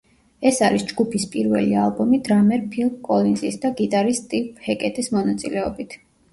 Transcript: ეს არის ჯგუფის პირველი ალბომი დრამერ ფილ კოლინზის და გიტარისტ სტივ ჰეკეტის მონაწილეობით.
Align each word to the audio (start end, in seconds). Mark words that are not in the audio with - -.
ეს 0.51 0.61
არის 0.67 0.85
ჯგუფის 0.91 1.27
პირველი 1.35 1.77
ალბომი 1.83 2.21
დრამერ 2.29 2.65
ფილ 2.73 2.91
კოლინზის 3.11 3.61
და 3.69 3.73
გიტარისტ 3.83 4.27
სტივ 4.27 4.67
ჰეკეტის 4.67 5.15
მონაწილეობით. 5.21 5.99